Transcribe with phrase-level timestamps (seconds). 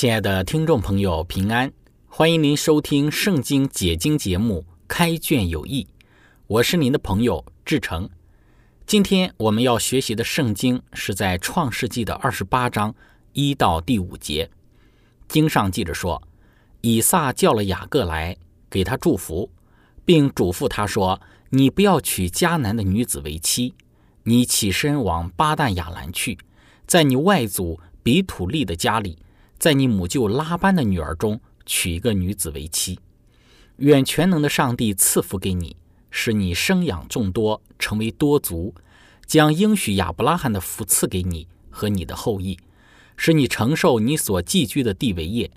[0.00, 1.70] 亲爱的听众朋友，平安！
[2.08, 5.84] 欢迎您收听《圣经解经》节目《开卷有益》，
[6.46, 8.08] 我是您的朋友志成。
[8.86, 12.94] 今天我们要学习的圣经是在《创世纪》的二十八章
[13.34, 14.50] 一到第五节。
[15.28, 16.22] 经上记着说，
[16.80, 18.34] 以撒叫了雅各来，
[18.70, 19.50] 给他祝福，
[20.06, 21.20] 并嘱咐他说
[21.50, 23.74] ：“你不要娶迦南的女子为妻，
[24.22, 26.38] 你起身往巴旦亚兰去，
[26.86, 29.18] 在你外祖比土利的家里。”
[29.60, 32.98] 在你母舅拉班的女儿中娶一个女子为妻，
[33.76, 35.76] 愿全能的上帝赐福给你，
[36.10, 38.74] 使你生养众多，成为多族，
[39.26, 42.58] 将应许亚伯拉罕的福赐给你和你的后裔，
[43.18, 45.50] 使你承受你所寄居的地为业，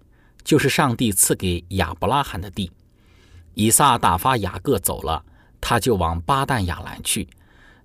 [0.43, 2.69] 就是上帝赐给亚伯拉罕的地。
[3.53, 5.23] 以撒打发雅各走了，
[5.61, 7.25] 他就往巴旦亚兰去，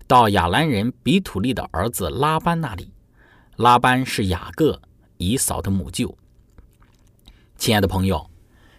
[0.08, 2.90] 到亚兰人比土利的儿子拉班那里。
[3.54, 4.82] 拉班是雅各。
[5.18, 6.16] 姨嫂的母舅，
[7.56, 8.30] 亲爱的朋友，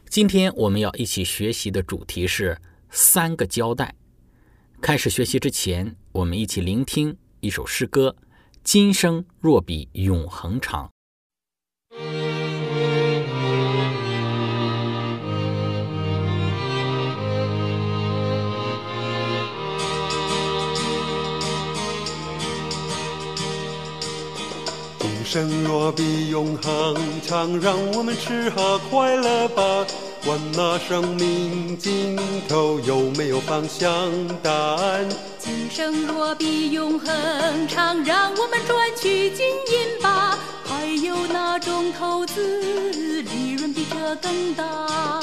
[0.09, 2.57] 今天我们要一起学习的主题是
[2.89, 3.93] 三个交代。
[4.81, 8.15] 开始学习之前，我们一起聆听一首诗歌：
[8.63, 10.89] 今生若比永恒长。
[25.31, 29.85] 生若比永恒长，让我们吃喝快乐吧。
[30.25, 32.17] 管那生命尽
[32.47, 35.07] 头有没有方向答案。
[35.37, 37.13] 今生若比永恒
[37.67, 40.35] 长，让我们赚取金银吧。
[40.65, 45.21] 还有哪种投资利润比这更大？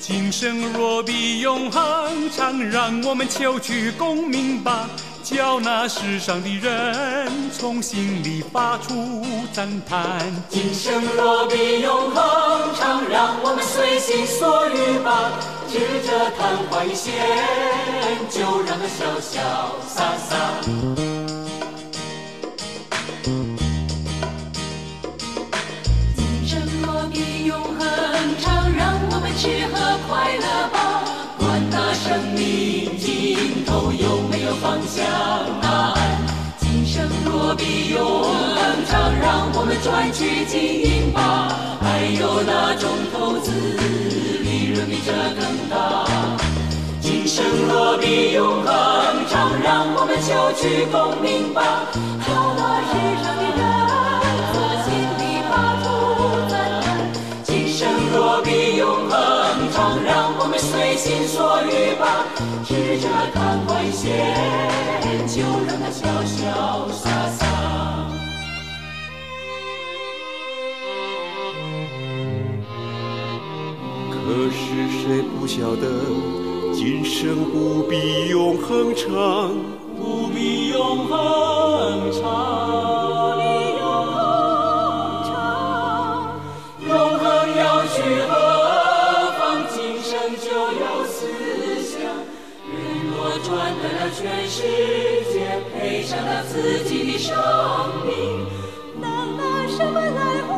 [0.00, 4.88] 今生若比永恒长，让我们求取功名吧。
[5.22, 10.18] 叫那世上的人从心里发出赞叹。
[10.48, 15.30] 今生若比永恒长，让我们随心所欲吧。
[15.68, 17.14] 指着昙花一现，
[18.28, 19.38] 就让它潇潇
[19.88, 20.36] 洒洒。
[26.16, 27.78] 今生若比永恒
[28.40, 30.76] 长，让我们吃喝快乐吧。
[31.38, 32.61] 管那生命
[37.52, 41.48] 生若比永恒长，让我们赚取金银吧。
[41.82, 43.50] 还有那种投资
[44.42, 46.06] 利润比这更大？
[47.00, 51.84] 今生若比永恒长，让我们求取功名吧。
[63.02, 64.14] 着看外线，
[65.26, 67.40] 就让它潇潇洒洒。
[74.08, 74.14] 可
[74.52, 75.82] 是谁不晓得，
[76.72, 79.50] 今生不比永恒长，
[79.98, 83.11] 不比永恒长。
[94.54, 94.60] 世
[95.32, 97.34] 界赔上了自己的生
[98.04, 98.46] 命，
[99.00, 100.50] 能拿什么来换？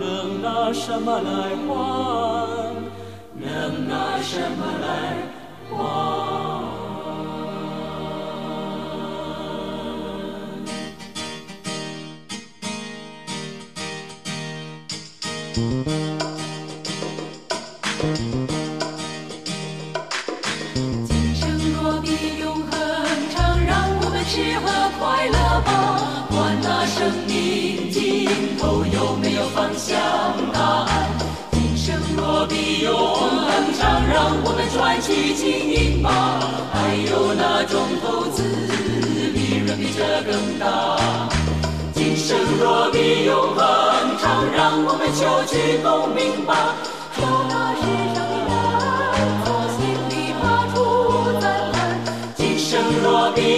[0.00, 1.93] 能拿什么来换？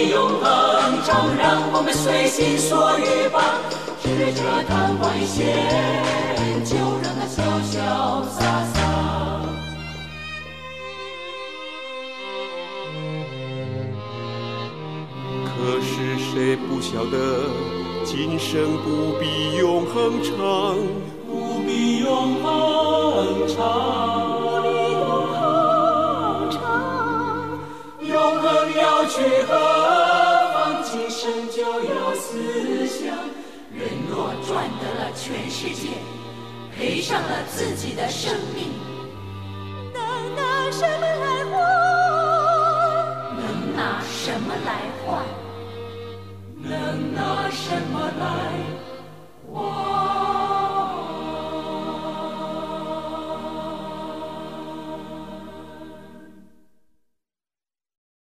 [0.09, 3.59] 永恒长，让我们随心所欲吧。
[4.01, 5.43] 指着昙花一现，
[6.63, 7.75] 就让它潇潇
[8.29, 8.39] 洒
[8.73, 8.75] 洒。
[15.43, 17.15] 可是谁不晓得，
[18.05, 20.77] 今生不比永恒长。
[21.27, 22.45] 不必永恒
[23.47, 23.57] 长，
[24.41, 26.55] 不必永恒长，
[28.01, 28.45] 永恒
[28.75, 29.15] 要去
[29.47, 29.51] 何
[32.27, 33.15] 思想。
[33.73, 35.87] 人若赚得了全世界，
[36.75, 38.67] 赔上了自己的生命，
[39.93, 41.55] 能拿什么来换？
[43.37, 44.69] 能拿什么来
[45.05, 45.23] 换？
[46.59, 48.25] 能拿什么来
[49.53, 49.63] 换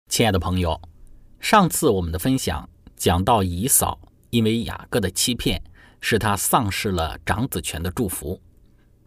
[0.09, 0.79] 亲爱的朋友，
[1.41, 2.69] 上次我们的分享
[3.05, 5.63] 讲到以嫂因为雅各的欺骗，
[6.01, 8.41] 使他丧失了长子权的祝福。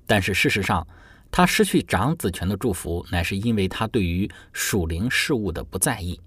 [0.06, 0.88] 但是事实上，
[1.32, 6.22] 他失去长子权的祝福，乃是因为他对于属灵事物的不在意，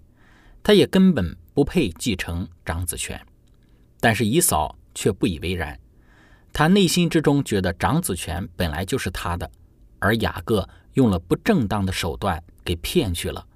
[0.64, 3.25] 他也根本不配继承长子权。
[4.00, 5.78] 但是以嫂却不以为然，
[6.52, 9.49] 他内心之中觉得长子权本来就是他的，
[10.00, 13.46] 而雅各用了不正当的手段给骗去了。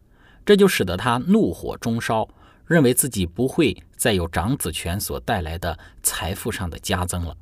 [0.46, 2.28] 这就使得他怒火中烧，
[2.66, 7.36] 认为自己不会再有长子权所带来的财富上的加增了，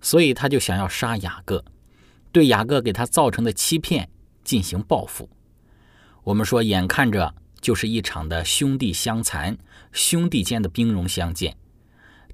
[0.00, 1.64] 所以他就想要杀雅各，
[2.30, 4.08] 对雅各给他造成的欺骗
[4.44, 5.28] 进行报复。
[6.24, 9.58] 我们说，眼看着就是一场的兄弟相残，
[9.90, 11.56] 兄弟间的兵戎相见，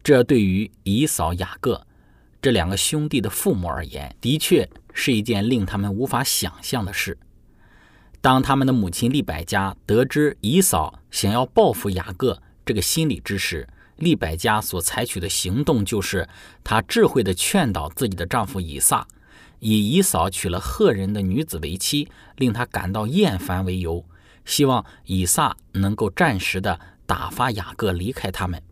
[0.02, 1.86] 这对于以扫、雅各
[2.42, 7.18] 这两个兄弟的父母而言，的确是一件令他们无法想象的事。
[8.20, 16.28] 当他们的母亲利百加得知以扫想要报复雅各这个心理之时，利百加所采取的行动就是，
[16.62, 19.06] 她智慧地劝导自己的丈夫以撒，
[19.60, 24.04] 以以扫娶了赫人的女子为妻，令他感到厌烦为由，
[24.44, 28.62] 希望以撒能够暂时的打发雅各离开他们，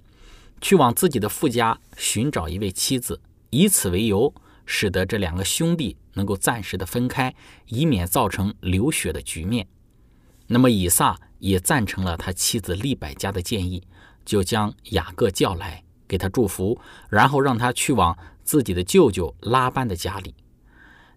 [0.60, 3.20] 去往自己的父家寻找一位妻子，
[3.50, 4.32] 以此为由，
[4.64, 7.32] 使得这两个兄弟能够暂时的分开，
[7.66, 9.68] 以免造成流血的局面。
[10.48, 13.82] 那么以撒也赞成了他妻子利百加的建议，
[14.24, 20.34] 就将雅各叫来，给他祝福，然后让他去往自己的舅舅拉班的家里。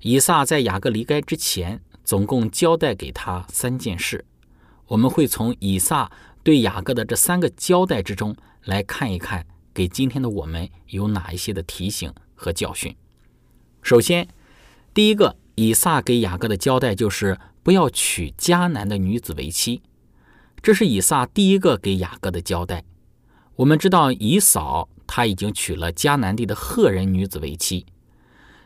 [0.02, 4.26] 以撒在雅各离开之前，总共交代给他三件事。
[4.88, 6.12] 我们会从以撒
[6.42, 12.96] 对雅各的这三个交代之中来看一看，给今天的我们有哪一些的提醒和教训。
[13.84, 14.28] 首先，
[14.94, 19.82] 第一个，以撒给雅各的交代就是不要娶迦南的女子为妻，
[20.62, 22.84] 这是以撒第一个给雅各的交代。
[23.58, 27.86] 我们知道以扫他已经娶了迦南地的赫人女子为妻，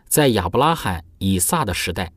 [0.07, 2.11] 在亚伯拉罕、以撒的时代，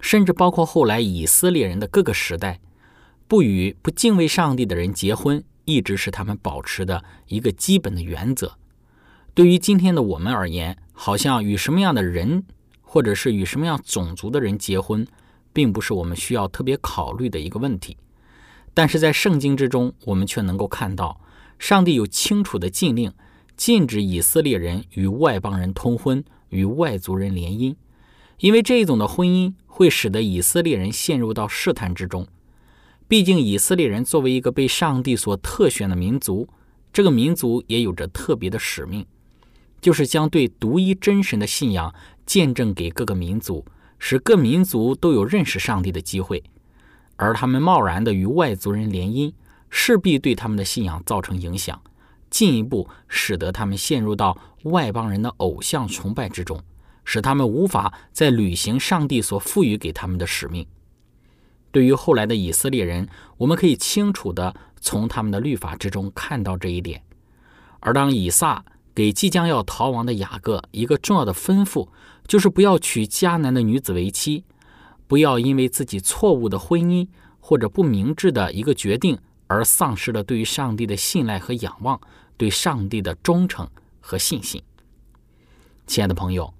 [0.00, 2.58] 甚至包括后来以色列人的各个时代，
[3.28, 8.56] 不与不敬畏上帝的人结婚，一直是他们保持的一个基本的原则。
[9.34, 12.44] 对于今天的我们而言，好像与什么样的人，
[12.92, 15.06] 或者是与什么样种族的人结婚，
[15.50, 17.96] 并不是我们需要特别考虑的一个问题。
[18.74, 21.18] 但是在圣经之中，我们却能够看到，
[21.58, 23.10] 上帝有清楚的禁令，
[23.56, 27.74] 禁止以色列人与外邦人通婚，与外族人联姻，
[28.40, 32.28] 因为这一种的婚姻会使得以色列人陷入到试探之中。
[33.08, 36.46] 毕竟，以色列人作为一个被上帝所特选的民族，
[36.92, 39.06] 这个民族也有着特别的使命。
[39.80, 41.92] 就是将对独一真神的信仰
[42.26, 43.64] 见证给各个民族，
[43.98, 46.42] 使各民族都有认识上帝的机会。
[47.16, 49.32] 而他们贸然的与外族人联姻，
[49.70, 51.80] 势必对他们的信仰造成影响，
[52.30, 56.60] 进一步使得他们陷入到外邦人的偶像崇拜之中，
[57.04, 60.66] 使他们无法再履行上帝所赋予给他们的使命。
[61.70, 67.02] 对于后来的以色列人，我们可以清楚的从他们的律法之中看到这一点。
[67.80, 68.64] 而当以撒
[68.94, 71.88] 给即将要逃亡的雅各一个重要的吩咐，
[72.26, 74.44] 就是不要娶迦南的女子为妻，
[75.06, 77.06] 不要因为自己错误的婚姻
[77.38, 82.00] 或者不明智的一个决定而丧失了对于上帝的信赖和仰望，
[82.36, 83.68] 对上帝的忠诚
[84.00, 84.62] 和信心。
[85.86, 86.54] 亲爱的朋友，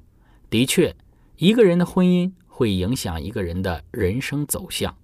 [0.51, 0.95] 的确，
[1.37, 4.95] 一个人的婚姻会影响一个人的人生走向。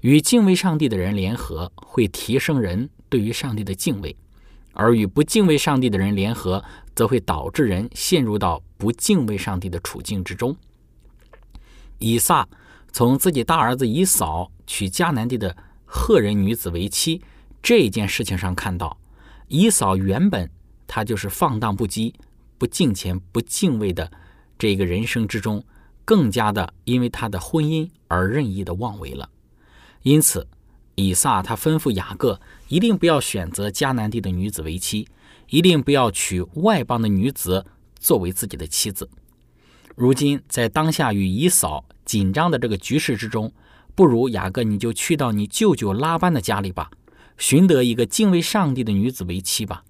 [0.00, 4.16] 与敬畏上帝的人联合，会提升人对于上帝的敬畏；
[4.72, 6.64] 而与不敬畏上帝的人联合，
[7.00, 10.54] 则会导致人陷入到不敬畏上帝的处境之中。
[11.96, 12.46] 以撒
[12.92, 17.22] 从自己大儿子以扫娶迦南地的赫人女子为妻
[17.62, 18.98] 这件事情上看到，
[19.48, 20.50] 以扫原本
[20.86, 22.12] 他就是放荡不羁、
[22.58, 24.12] 不敬虔、不敬畏的
[24.58, 25.64] 这个人生之中，
[26.04, 29.30] 更加的因为他的婚姻而任意的妄为了。
[30.02, 30.46] 因此，
[30.96, 32.38] 以撒他吩咐雅各
[32.68, 35.08] 一定不要选择迦南地的女子为妻，
[35.50, 37.66] 一定不要娶外邦的女子
[37.96, 39.08] 作为自己的妻子。
[39.94, 43.52] 如今在当下与以扫紧张的这个局势之中，
[43.94, 46.90] 不如雅各你就去到你舅舅拉班的家里吧，
[47.36, 49.84] 寻得一个敬畏上帝的女子为妻吧。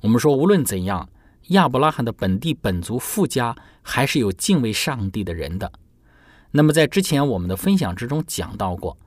[0.00, 1.08] 我们说，无论怎样，
[1.48, 5.72] 亚伯拉罕的本地本族富家还是有敬畏上帝的人的。
[6.50, 8.98] 那么在之前我们的分享之中讲到过。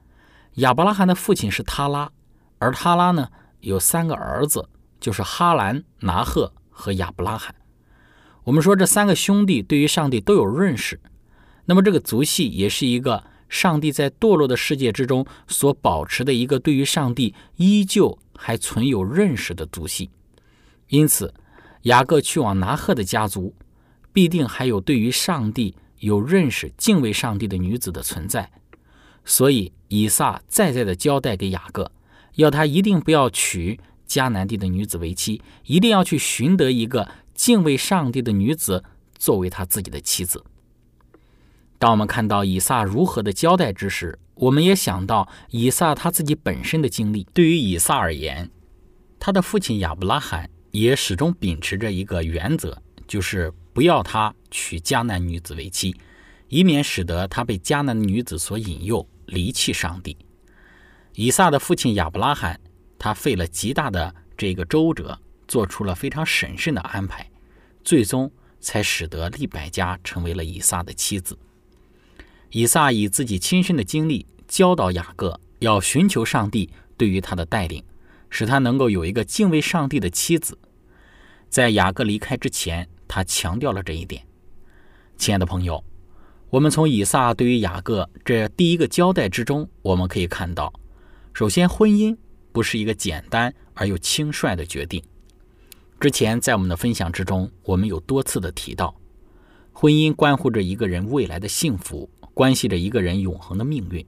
[0.56, 2.10] 亚伯拉罕的父亲是他拉，
[2.60, 3.28] 而他拉呢
[3.60, 4.68] 有三个儿子，
[5.00, 7.56] 就是哈兰、拿赫和亚伯拉罕。
[8.44, 11.00] 我们说这三个兄弟对于上帝都有认识，
[11.66, 20.10] 那么这个族系也是一个上帝在堕落的世界之中所保持的一个对于上帝依旧还存有认识的族系。
[20.90, 21.34] 因此，
[21.84, 23.56] 雅各去往拿赫的家族，
[24.14, 28.52] 必定还有对于上帝有认识、敬畏上帝的女子的存在。
[29.24, 31.92] 所以，以撒再再的交代给雅各，
[32.36, 38.84] 要他一定不要娶迦南地的女子为妻，一定要去寻得一个敬畏上帝的女子
[39.18, 40.44] 作为他自己的妻子。
[41.78, 47.28] 当我们看到以撒如何的交代之时，我们也想到以撒他自己本身的经历。
[47.34, 48.50] 对于以撒而言，
[49.20, 55.96] 他的父亲亚伯拉罕也始终秉持着一个原则，就是不要他娶迦南女子为妻，
[56.48, 59.08] 以免使得他被迦南女子所引诱。
[59.28, 60.16] 离弃上帝，
[61.16, 62.60] 以撒的父亲亚伯拉罕，
[62.98, 67.30] 他费了极大的这个周折，做出了非常审慎的安排，
[67.84, 71.38] 最终才使得利百加成为了以撒的妻子。
[72.52, 77.84] 以撒以自己亲身的经历教导雅各，要寻求上帝对于他的带领，
[78.30, 80.58] 使他能够有一个敬畏上帝的妻子。
[81.50, 84.26] 在雅各离开之前，他强调了这一点。
[85.18, 85.84] 亲爱的朋友。
[86.52, 90.72] 我们从以撒对于雅各这第一个交代之中，我们可以看到，
[91.34, 92.16] 首先，婚姻
[92.56, 95.04] 不是一个简单而又轻率的决定。
[96.00, 98.96] 之前在我们的分享之中，我们有多次的提到，
[99.74, 104.06] 婚姻关乎着一个人未来的幸福，关系着一个人永恒的命运。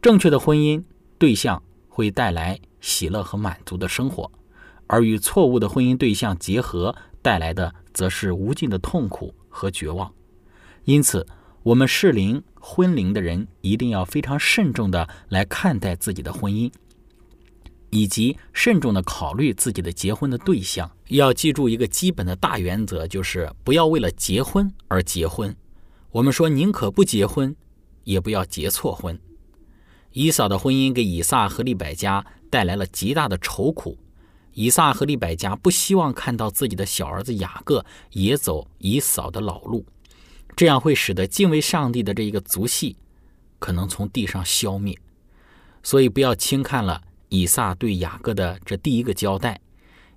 [0.00, 0.80] 正确的婚姻
[1.18, 4.30] 对象会带来喜乐和满足的生活，
[4.86, 10.08] 而与错误的婚姻对象结合带来的，则是无尽的痛苦和绝望。
[10.84, 11.26] 因此，
[11.64, 16.70] 我们适龄婚龄的人一定要非常慎重的来看待自己的婚姻，
[17.90, 20.90] 以及慎重的考虑自己的结婚的对象。
[21.08, 25.54] 要记住一个基本的大原则，就是不要为了结婚而结婚。
[26.10, 27.54] 我们说宁可不结婚，
[28.04, 29.18] 也不要结错婚。
[30.12, 33.98] 以扫的婚姻给以撒和利百加带来了极大的愁苦。
[34.52, 39.84] 以撒和利百加不希望看到自己的小儿子雅各也走以扫的老路。
[40.56, 42.96] 这样会使得敬畏上帝的这一个族系
[43.58, 44.98] 可能从地上消灭，
[45.82, 49.60] 所以不要轻看了以撒对雅各的这第一个交代。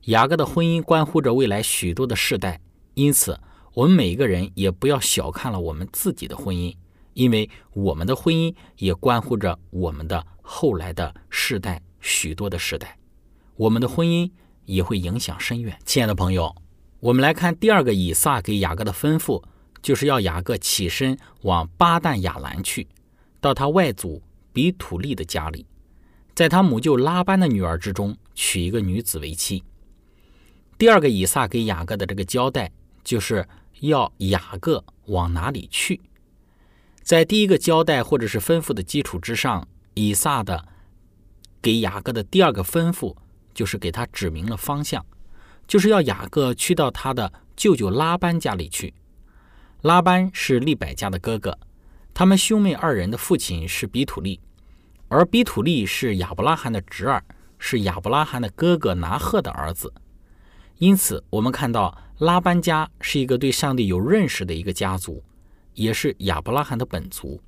[0.06, 2.60] 雅各的婚姻关乎着未来许多的世代，
[2.94, 3.40] 因此
[3.74, 6.76] 我们每一个人也不要小看了我们自己的婚姻，
[7.14, 12.98] 因为我们的婚姻也关乎着我们的后来的世代许多的世代，
[13.56, 14.32] 我们的婚姻
[14.66, 15.78] 也会影响深远。
[15.86, 16.56] 亲爱的朋友，
[17.00, 19.44] 我们来看第二个以撒给雅各的吩咐。
[19.82, 22.86] 就是要雅各起身往巴旦亚兰去，
[23.40, 25.66] 到他外祖比土利的家里，
[26.40, 29.62] 在他母舅拉班的女儿之中娶一个女子为妻。
[30.78, 32.72] 第二个以撒给雅各的这个交代，
[33.04, 33.46] 就是
[33.82, 36.00] 要雅各往哪里去。
[37.04, 40.66] 在第一个交代或者是吩咐的基础之上，以撒的
[41.62, 43.14] 给雅各的第二个吩咐，
[43.54, 45.06] 就是给他指明了方向，
[45.68, 48.94] 就是要雅各去到他的舅舅拉班家里去。
[49.82, 51.60] 拉班是利百加的哥哥，
[52.14, 54.40] 他们兄妹二人的父亲是比土利，
[55.10, 57.22] 而比土利是亚伯拉罕的侄儿，
[57.58, 59.94] 是亚伯拉罕的哥哥拿赫的儿子。
[60.78, 65.22] 因此，我们看到拉班家是一个对上帝有认识的一个家族，
[65.74, 67.42] 也是亚伯拉罕的本族。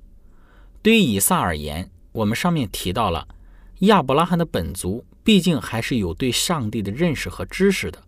[0.82, 3.26] 对于以撒而言，我们上面提到了
[3.78, 8.02] 亚伯拉罕的本族，毕竟还是有对上帝的认识和知识的，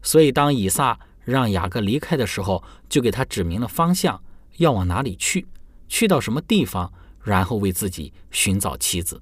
[0.00, 0.98] 所以当以撒。
[1.24, 4.18] 让雅各离开的时候，就给他指明了方向，
[4.56, 5.46] 要往哪里去。
[5.86, 6.90] 去到什么地方，
[7.22, 9.20] 然后为自己寻找妻子。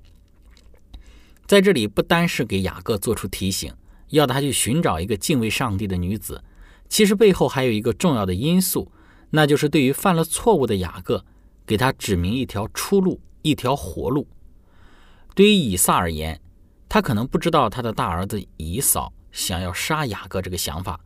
[1.46, 3.72] 在这里，不单是给雅各做出提醒，
[4.08, 6.42] 要他去寻找一个敬畏上帝的女子，
[6.88, 8.90] 其实背后还有一个重要的因素，
[9.30, 11.24] 那就是对于犯了错误的雅各，
[11.64, 14.26] 给他指明一条出路，一条活路。
[15.34, 16.40] 对于以撒而言，
[16.88, 20.98] 他可能不知道他的大儿子以扫想要杀雅各这个想法，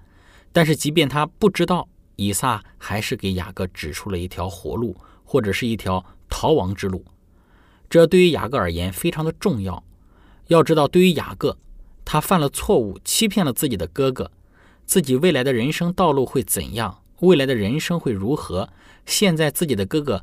[0.52, 7.04] 但是即便他不知道，以撒还是给雅各指出了一条活路，或者是一条逃亡之路。
[7.90, 9.84] 这对于雅各而言非常的重要。
[10.46, 11.58] 要知道，对于雅各，
[12.04, 14.30] 他犯了错误，欺骗了自己的哥哥，
[14.87, 17.02] 自己未来的人生道路会怎样？
[17.20, 18.68] 未来的人生会如何？
[19.06, 20.22] 现在自己的哥哥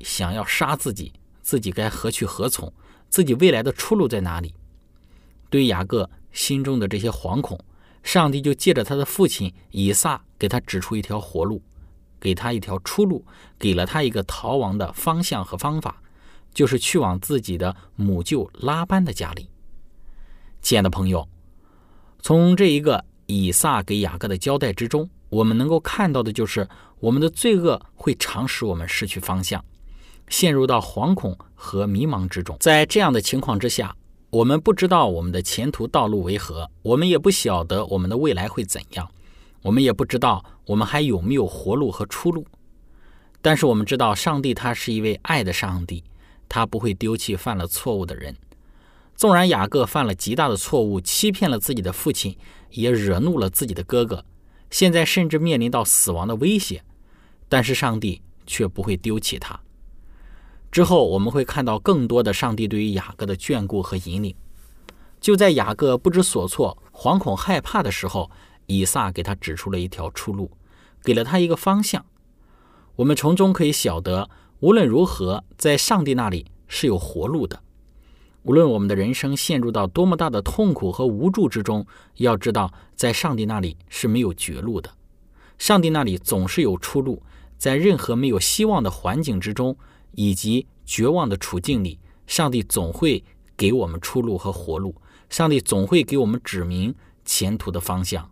[0.00, 2.72] 想要杀自己，自己该何去何从？
[3.08, 4.52] 自己未来的出路在哪里？
[5.48, 7.58] 对于雅各心中的这些惶恐，
[8.02, 11.62] 上帝就借着他的父亲以撒给他指出一条活路，
[12.20, 13.24] 给他一条出路，
[13.58, 16.02] 给了他一个逃亡的方向和方法，
[16.54, 19.48] 就是去往自己的母舅拉班的家里。
[20.62, 21.28] 亲爱的朋友，
[22.20, 26.68] 从这一个以撒给雅各的交代之中，我们能够看到的就是
[26.98, 29.64] 我们的罪恶会常使我们失去方向，
[30.28, 32.56] 陷入到惶恐和迷茫之中。
[32.58, 33.94] 在这样的情况之下，
[34.30, 39.08] 我们不知道我们的前途道路为何，我们也不晓得我们的未来会怎样，
[39.66, 42.46] 我们也不知道我们还有没有活路和出路。
[43.42, 46.04] 但是我们知道，上帝他是一位爱的上帝，
[46.48, 48.36] 他不会丢弃犯了错误的人。
[49.16, 52.38] 纵然雅各犯了极大的错误，欺骗了自己的父亲，
[52.70, 54.24] 也惹怒了自己的哥哥，
[54.70, 56.84] 现在甚至面临到死亡的威胁，
[57.48, 59.58] 但是上帝却不会丢弃他。
[60.70, 64.32] 之后我们会看到更多的上帝对于雅各的眷顾和引领。
[65.20, 68.30] 就在雅各不知所措、惶恐害怕的时候，
[68.66, 70.50] 以撒给他指出了一条出路，
[71.02, 72.04] 给了他一个方向。
[72.96, 74.28] 我们从中可以晓得，
[74.60, 77.60] 无论如何，在上帝那里是有活路的。
[78.42, 81.84] 无论我们的人生陷入到多么大的痛苦和无助之中，
[82.16, 84.88] 要知道，在上帝那里是没有绝路的。
[85.58, 87.22] 上帝那里总是有出路，
[87.58, 89.76] 在任何没有希望的环境之中，
[90.12, 93.24] 以及绝望的处境里，上帝总会
[93.56, 94.94] 给我们出路和活路。
[95.28, 98.30] 上帝总会给我们指明前途的方向。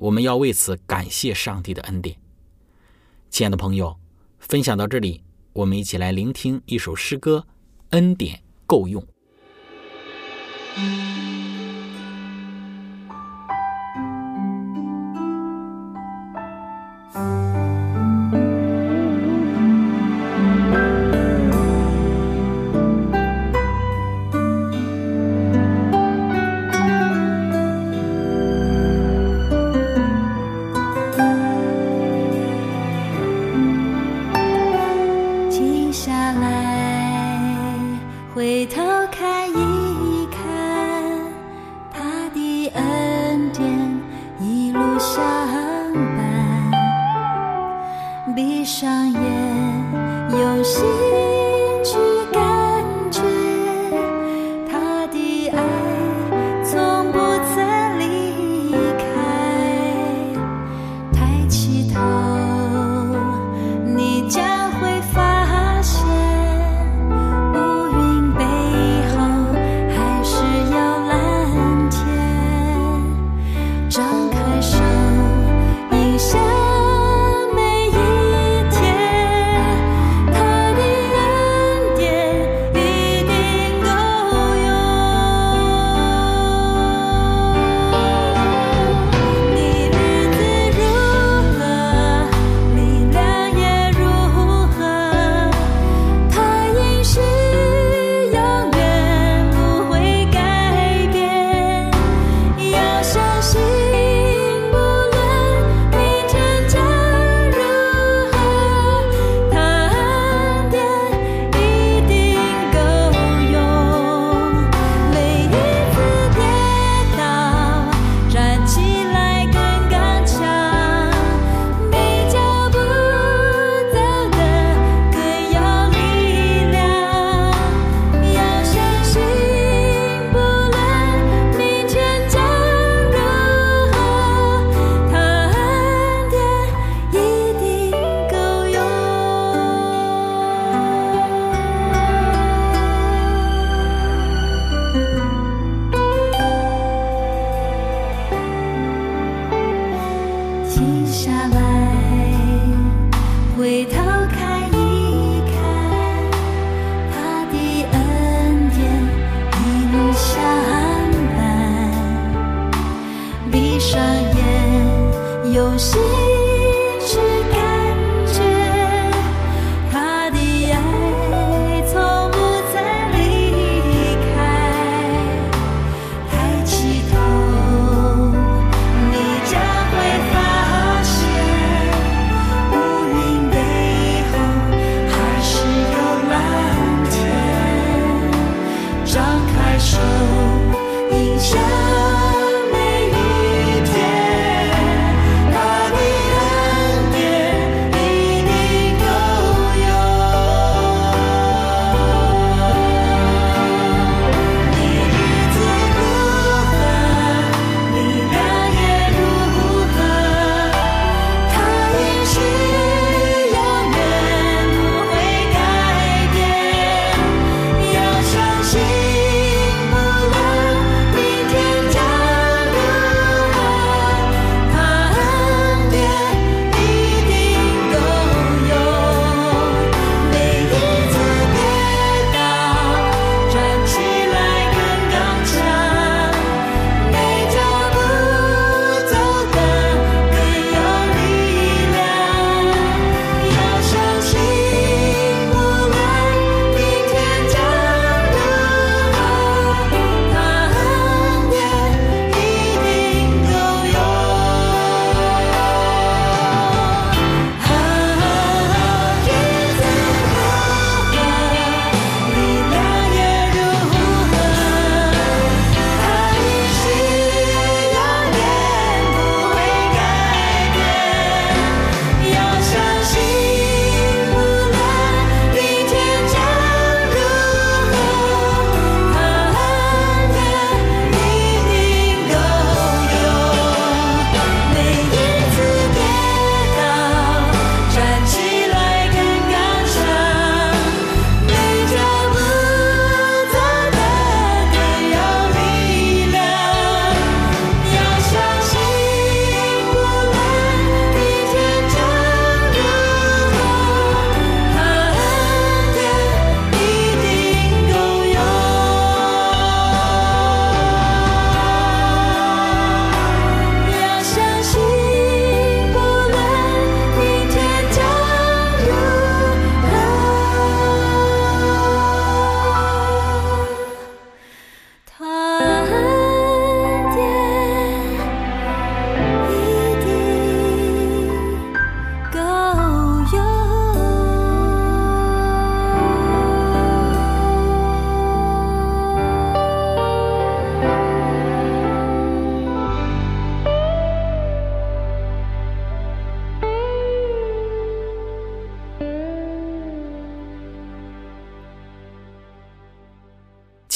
[0.00, 2.16] 我们要为此感谢上帝的恩典。
[3.28, 3.98] 亲爱的朋友，
[4.38, 7.44] 分享到这里，我们一起来聆听一首诗歌，
[7.90, 9.02] 《恩典够用》。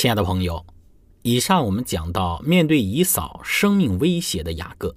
[0.04, 0.66] 亲爱的朋友，
[1.22, 4.94] 以上我们讲到，面对以扫生命威胁的雅各，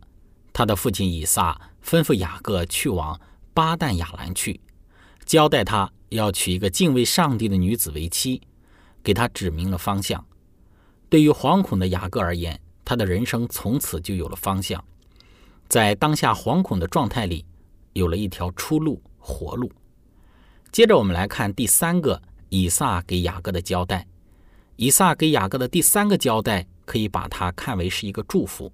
[0.52, 3.17] 他的父亲以撒吩咐雅各去往
[3.54, 4.60] 巴旦亚兰去，
[5.24, 8.41] 交代他要娶一个敬畏上帝的女子为妻，
[9.02, 10.22] 给他指明了方向。
[11.08, 14.84] 对于惶恐的雅各而言，他的人生从此就有了方向，
[15.70, 17.46] 在当下惶恐的状态里，
[17.93, 19.72] 有了一条出路、活路。
[20.70, 24.06] 接着我们来看第三个以撒给雅各的交代。
[24.77, 28.71] 以撒给雅各的第三个交代，可以把它看为是一个祝福。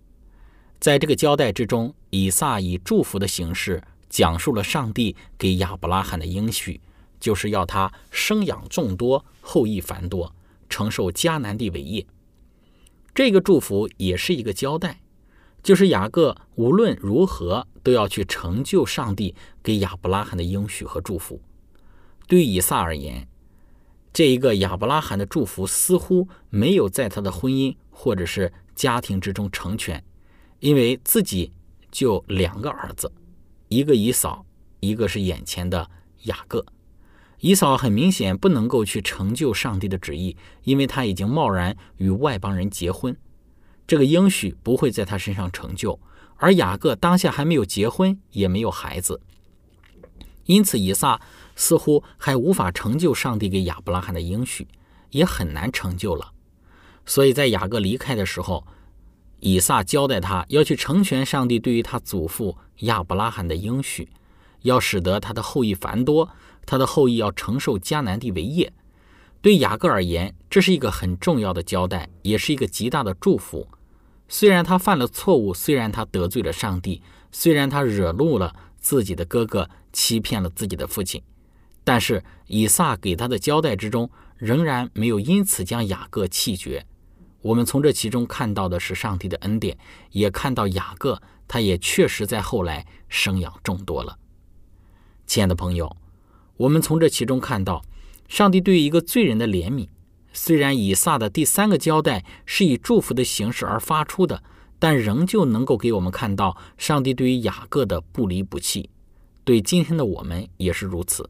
[0.80, 6.82] 在这个交代之中，以撒以祝福的形式讲述了上帝给亚伯拉罕的应许，
[7.22, 10.36] 就是要他生养众多，后裔繁多，
[10.68, 12.06] 承受迦南地为业。
[13.16, 15.00] 这个祝福也是一个交代，
[15.64, 21.42] 就是雅各无论如何都要去成就上帝给亚伯拉罕的应许和祝福。
[22.28, 23.26] 对以撒而言，
[24.14, 30.02] 这一个亚伯拉罕的祝福似乎没有在他的婚姻或者是家庭之中成全，
[30.60, 31.52] 因为自己
[31.92, 33.12] 就两个儿子，
[33.70, 34.46] 一个以扫，
[34.80, 35.90] 一个是眼前的
[36.26, 36.64] 雅各。
[37.40, 43.18] 以扫很明显不能够去成就上帝的旨意，因为他已经贸然与外邦人结婚，
[43.86, 46.00] 这个应许不会在他身上成就。
[46.38, 49.20] 而雅各当下还没有结婚，也没有孩子，
[50.46, 51.20] 因此以撒
[51.56, 54.68] 似乎还无法成就上帝给亚伯拉罕的应许，
[55.12, 56.32] 也很难成就了。
[57.06, 58.66] 所以在雅各离开的时候，
[59.40, 64.10] 以撒交代他要去成全上帝对于他祖父亚伯拉罕的应许，
[64.62, 66.30] 要使得他的后裔繁多，
[66.66, 68.72] 他的后裔要承受迦南地为业。
[69.42, 73.68] 对雅各而言，这是一个很重要的交代，也是一个极大的祝福。
[74.30, 81.22] 虽然他犯了错误，虽然他得罪了上帝，虽然他惹怒了自己的哥哥，欺骗了自己的父亲，
[81.84, 86.86] 但是以撒给他的交代之中，仍然没有因此将雅各弃绝。
[87.42, 89.78] 我们从这其中看到的是上帝的恩典，
[90.12, 94.18] 也看到雅各，他也确实在后来生养众多了。
[95.28, 95.98] 亲爱的朋友，
[96.56, 97.84] 我们从这其中看到，
[98.30, 99.88] 上帝对于一个罪人的怜悯。
[100.32, 104.42] 虽然以撒的第三个交代是以祝福的形式而发出的，
[104.80, 108.90] 但仍旧能够给我们看到上帝对于雅各的不离不弃。
[109.44, 111.30] 对今天的我们也是如此。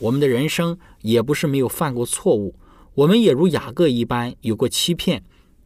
[0.00, 2.56] 我们的人生也不是没有犯过错误，
[2.94, 5.22] 我们也如雅各一般有过欺骗。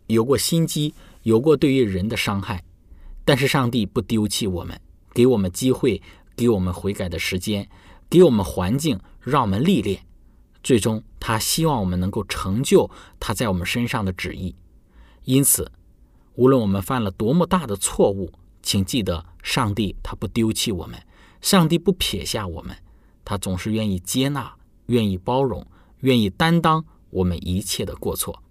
[0.07, 0.93] 有过心机，
[1.23, 2.63] 有过对于人的伤害，
[3.25, 4.79] 但是上帝不丢弃我们，
[5.15, 6.03] 给我们机会，
[6.37, 7.67] 给我们悔改的时间，
[8.11, 10.05] 给我们环境，让我们历练。
[10.63, 14.55] 最终，他希望我们能够成就他在我们身上的旨意。
[15.25, 15.73] 因此，
[16.35, 18.31] 无论我们犯了多么大的错误，
[18.63, 21.01] 请记得，上帝他不丢弃我们，
[21.41, 22.77] 上帝不撇下我们，
[23.25, 24.55] 他总是愿意接纳，
[24.87, 25.67] 愿意包容，
[26.01, 28.43] 愿意担当我们一切的过错。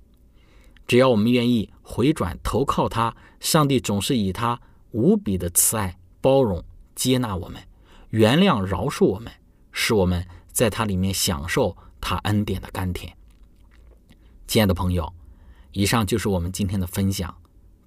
[0.88, 4.60] 只要我们愿意回转投靠他，上帝总是以他
[4.92, 6.64] 无比的慈爱、包容、
[6.96, 7.62] 接纳我们，
[8.10, 9.32] 原谅、饶恕我们，
[9.72, 13.16] 使我们在他里面享受他恩典的甘甜。
[14.46, 15.14] 亲爱的朋友，
[15.72, 17.34] 以上就是我们今天的分享。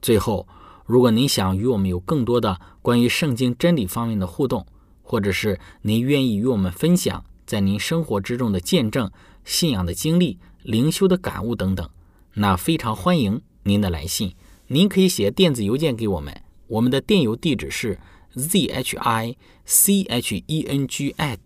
[0.00, 0.48] 最后，
[0.86, 4.66] 如果您想与我们有更多的关于圣经真理方面的互动，
[5.06, 9.08] 或者是您愿意与我们分享在您生活之中的见证、
[9.44, 11.88] 信仰的经历、灵修的感悟等等。
[12.34, 14.34] 那非常欢迎您的来信，
[14.66, 17.98] 您可以写电子邮件给我们，我们的电邮地址是
[18.34, 21.38] z h i c h e n g at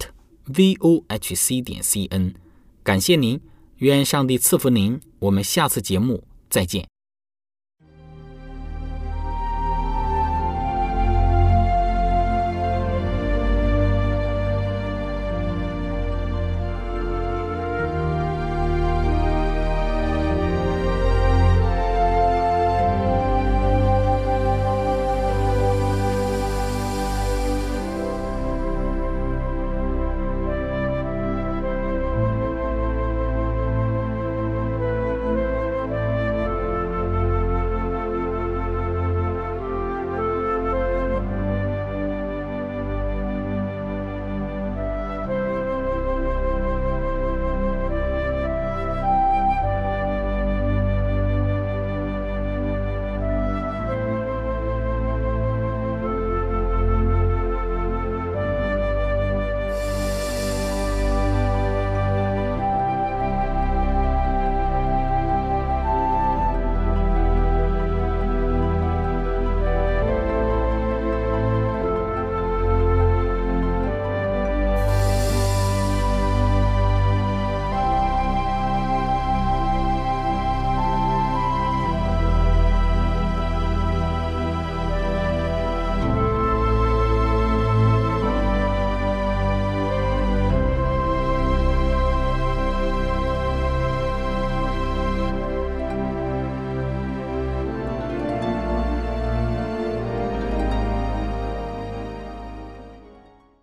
[0.47, 2.35] v o h c 点 c n。
[2.83, 3.39] 感谢您，
[3.77, 7.00] 愿上帝赐福您，我们下次节目再见。